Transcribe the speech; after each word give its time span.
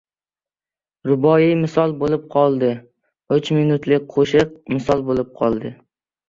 Ruboiy 1.09 1.45
misol 1.59 1.93
bo‘lib 1.99 2.23
qoldi, 2.35 2.71
uch 3.37 3.51
minutlik 3.59 4.09
qo‘shiq 4.17 4.57
misol 4.75 5.05
bo‘lib 5.13 5.31
qoldi. 5.43 5.75